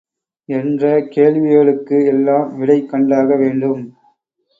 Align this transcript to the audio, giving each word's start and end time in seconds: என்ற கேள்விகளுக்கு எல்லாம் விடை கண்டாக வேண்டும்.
என்ற 0.49 0.83
கேள்விகளுக்கு 1.09 1.97
எல்லாம் 2.05 2.47
விடை 2.57 2.79
கண்டாக 2.85 3.35
வேண்டும். 3.35 3.83